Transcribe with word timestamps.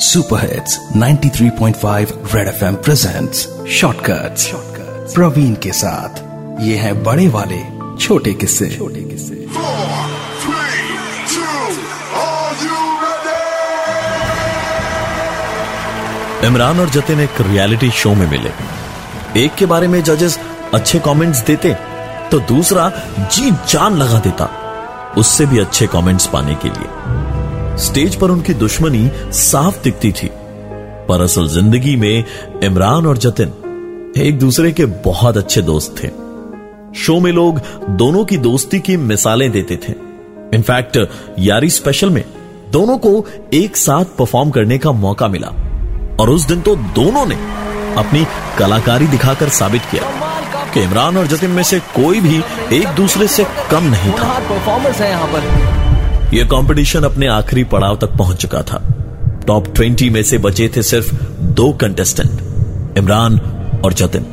Super 0.00 0.40
hits 0.40 0.78
93.5 0.96 2.12
red 2.34 2.48
FM 2.48 2.74
presents 2.74 3.40
shortcuts 3.70 4.52
Praveen 5.14 5.54
के 5.54 5.72
साथ। 5.72 6.20
ये 6.62 6.76
है 6.76 6.92
बड़े 7.02 7.26
वाले 7.28 7.58
छोटे 8.00 8.32
किस्से। 8.32 8.68
छोटे 8.70 9.00
किस्से? 9.00 9.34
इमरान 16.46 16.80
और 16.80 16.90
जतिन 16.90 17.20
एक 17.20 17.40
रियलिटी 17.40 17.90
शो 17.90 18.14
में 18.14 18.30
मिले। 18.30 18.52
एक 19.44 19.54
के 19.54 19.66
बारे 19.66 19.88
में 19.88 20.02
जजेस 20.02 20.38
अच्छे 20.74 20.98
कमेंट्स 20.98 21.40
देते 21.40 21.74
तो 22.30 22.38
दूसरा 22.38 22.90
जी 23.32 23.50
जान 23.50 23.96
लगा 23.96 24.18
देता 24.18 24.48
उससे 25.18 25.46
भी 25.46 25.58
अच्छे 25.58 25.86
कमेंट्स 25.86 26.26
पाने 26.26 26.54
के 26.54 26.68
लिए। 26.68 26.99
स्टेज 27.80 28.14
पर 28.14 28.30
उनकी 28.30 28.54
दुश्मनी 28.54 29.10
साफ़ 29.32 29.82
दिखती 29.82 30.12
थी। 30.12 30.30
पर 31.08 31.22
असल 31.22 31.48
ज़िंदगी 31.48 31.96
में 31.96 32.24
इमरान 32.64 33.06
और 33.06 33.18
जतिन 33.18 33.52
एक 34.16 34.38
दूसरे 34.38 34.72
के 34.72 34.86
बहुत 35.04 35.36
अच्छे 35.36 35.62
दोस्त 35.62 35.94
थे। 36.02 36.08
शो 37.00 37.18
में 37.20 37.32
लोग 37.32 37.60
दोनों 37.96 38.24
की 38.24 38.36
दोस्ती 38.38 38.80
की 38.80 38.96
मिसालें 38.96 39.50
देते 39.50 39.76
थे। 39.76 39.92
इनफैक्ट, 40.54 40.98
यारी 41.38 41.70
स्पेशल 41.70 42.10
में 42.10 42.24
दोनों 42.70 42.98
को 42.98 43.24
एक 43.54 43.76
साथ 43.76 44.04
परफॉर्म 44.18 44.50
करने 44.50 44.78
का 44.78 44.92
मौका 44.92 45.28
मिला। 45.28 45.48
और 46.20 46.30
उस 46.30 46.46
दिन 46.46 46.60
तो 46.60 46.76
दोनों 46.76 47.26
ने 47.26 47.34
अपनी 47.98 48.26
कलाकारी 48.58 49.06
दिखाकर 49.06 49.48
साबित 49.48 49.82
किया 49.90 50.02
कि 50.74 50.82
इमरान 50.82 51.16
और 51.16 51.26
जतिन 51.26 51.50
में 51.50 51.62
से 51.62 51.78
कोई 51.80 52.20
भी 52.20 52.42
एक 52.72 52.88
दूसरे 52.88 53.28
से 53.28 53.46
कम 53.70 53.84
नहीं 53.84 54.12
था। 54.12 54.38
परफॉर्मेंस 54.38 54.96
है 54.96 55.10
यहाँ 55.10 55.26
पर। 55.26 55.59
यह 56.34 56.44
कंपटीशन 56.44 57.02
अपने 57.02 57.26
आखिरी 57.26 57.64
पड़ाव 57.64 57.96
तक 57.96 58.06
पहुँच 58.06 58.36
चुका 58.36 58.62
था। 58.62 58.82
टॉप 59.46 59.74
20 59.74 60.10
में 60.10 60.22
से 60.22 60.38
बचे 60.38 60.70
थे 60.76 60.82
सिर्फ़ 60.82 61.14
दो 61.40 61.72
कंटेस्टेंट 61.72 62.40
इमरान 62.98 63.38
और 63.84 63.92
जतिन। 63.92 64.26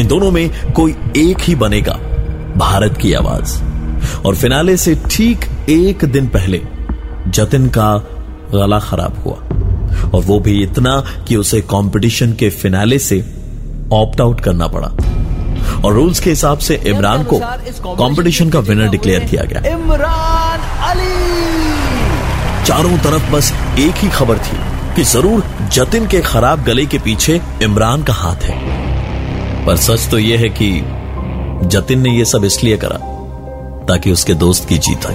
इन 0.00 0.06
दोनों 0.06 0.30
में 0.30 0.72
कोई 0.72 0.96
एक 1.16 1.40
ही 1.40 1.54
बनेगा, 1.54 1.92
भारत 2.56 2.98
की 3.02 3.12
आवाज़। 3.12 3.62
और 4.26 4.36
फिनाले 4.36 4.76
से 4.76 4.94
ठीक 5.10 5.38
एक 5.68 6.04
दिन 6.04 6.26
पहले, 6.26 6.60
जतिन 7.28 7.66
का 7.66 7.96
गला 8.54 8.78
खराब 8.78 9.18
हुआ। 9.18 9.36
और 10.08 10.22
वो 10.22 10.40
भी 10.40 10.62
इतना 10.62 11.04
कि 11.28 11.36
उसे 11.36 11.60
कंपटीशन 11.60 12.32
के 12.32 12.50
फिनाले 12.50 12.98
से 12.98 13.34
ऑप्ट 13.92 14.20
आउट 14.20 14.40
करना 14.40 14.66
पड़ा। 14.66 14.92
और 15.84 15.92
रूल्स 15.94 16.20
के 16.20 16.30
हिसाब 16.30 16.58
से 16.58 16.74
इमरान 16.86 17.24
को 17.24 17.38
कंपटीशन 17.96 18.50
का 18.50 18.60
विनर 18.60 18.88
डिक्लेयर 18.88 19.24
किया 19.24 19.44
गया। 19.44 19.60
इमरान 19.72 20.60
अली। 20.90 22.64
चारों 22.66 22.98
तरफ़ 22.98 23.30
बस 23.32 23.52
एक 23.78 23.94
ही 23.96 24.08
खबर 24.08 24.38
थी 24.38 24.56
कि 24.96 25.04
ज़रूर 25.04 25.44
जतिन 25.72 26.06
के 26.06 26.20
खराब 26.20 26.62
गले 26.64 26.86
के 26.86 26.98
पीछे 26.98 27.40
इमरान 27.62 28.02
का 28.02 28.12
हाथ 28.12 28.44
है। 28.44 28.58
पर 29.66 29.76
सच 29.76 30.08
तो 30.10 30.18
यह 30.18 30.40
है 30.40 30.48
कि 30.60 30.70
जतिन 31.68 32.00
ने 32.00 32.10
यह 32.10 32.24
सब 32.24 32.44
इसलिए 32.44 32.76
करा 32.76 32.98
ताकि 33.86 34.12
उसके 34.12 34.34
दोस्त 34.34 34.68
की 34.68 34.78
जीत 34.78 35.06
आई 35.06 35.14